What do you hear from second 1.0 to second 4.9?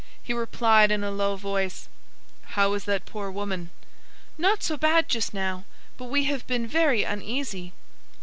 a low voice:— "How is that poor woman?" "Not so